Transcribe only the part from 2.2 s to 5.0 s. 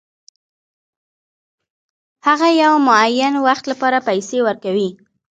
هغه د یو معین وخت لپاره پیسې ورکوي